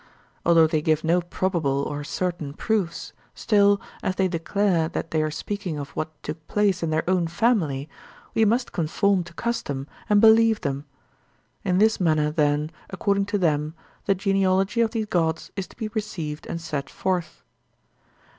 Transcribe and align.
Although 0.43 0.65
they 0.65 0.81
give 0.81 1.03
no 1.03 1.21
probable 1.21 1.83
or 1.83 2.03
certain 2.03 2.55
proofs, 2.55 3.13
still, 3.35 3.79
as 4.01 4.15
they 4.15 4.27
declare 4.27 4.89
that 4.89 5.11
they 5.11 5.21
are 5.21 5.29
speaking 5.29 5.77
of 5.77 5.89
what 5.91 6.23
took 6.23 6.47
place 6.47 6.81
in 6.81 6.89
their 6.89 7.07
own 7.07 7.27
family, 7.27 7.87
we 8.33 8.43
must 8.43 8.71
conform 8.71 9.23
to 9.25 9.33
custom 9.35 9.85
and 10.09 10.19
believe 10.19 10.61
them. 10.61 10.85
In 11.63 11.77
this 11.77 11.99
manner, 11.99 12.31
then, 12.31 12.71
according 12.89 13.27
to 13.27 13.37
them, 13.37 13.75
the 14.07 14.15
genealogy 14.15 14.81
of 14.81 14.89
these 14.89 15.05
gods 15.05 15.51
is 15.55 15.67
to 15.67 15.77
be 15.77 15.89
received 15.89 16.47
and 16.47 16.59
set 16.59 16.89
forth. 16.89 17.43